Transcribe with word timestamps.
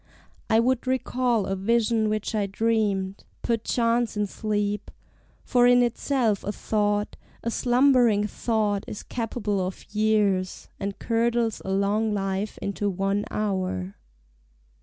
I 0.49 0.59
would 0.59 0.87
recall 0.87 1.45
a 1.45 1.55
vision 1.55 2.09
which 2.09 2.33
I 2.33 2.47
dreamed 2.47 3.23
Perchance 3.43 4.17
in 4.17 4.25
sleep, 4.25 4.89
for 5.43 5.67
in 5.67 5.83
itself 5.83 6.43
a 6.43 6.51
thought, 6.51 7.17
A 7.43 7.51
slumbering 7.51 8.25
thought, 8.25 8.83
is 8.87 9.03
capable 9.03 9.63
of 9.63 9.85
years, 9.93 10.69
And 10.79 10.97
curdles 10.97 11.61
a 11.63 11.69
long 11.69 12.15
life 12.15 12.57
into 12.63 12.89
one 12.89 13.25
hour. 13.29 13.93